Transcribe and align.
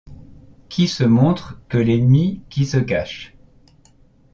qui 0.67 0.87
se 0.87 1.03
montre 1.03 1.61
que 1.69 1.77
l’ennemi 1.77 2.41
qui 2.49 2.65
se 2.65 2.77
cache! 2.79 3.35